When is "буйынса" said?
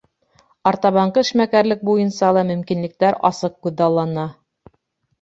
1.91-2.33